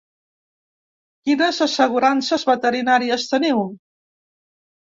[1.29, 3.63] Quines assegurances veterinàries teniu?